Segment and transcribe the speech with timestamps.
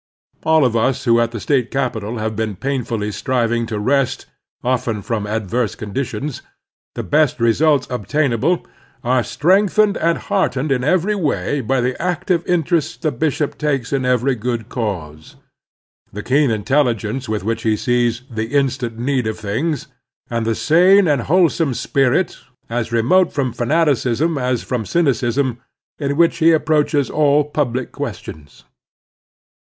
[0.41, 4.25] All of us who at the State capital have been painfully striving to wrest,
[4.63, 6.41] often from adverse conditions,
[6.95, 8.65] the best results obtainable,
[9.03, 14.03] are strengthened and heartened in every way by the active interest the bishop takes in
[14.03, 15.35] every good cause,
[16.11, 19.85] the keen intel ligence with which he sees "the instant need of things,"
[20.31, 22.39] and the sane and wholesome spirit,
[22.71, 25.59] as remote from fanaticism as from cynicism,
[25.99, 28.63] in which he approaches all public questions.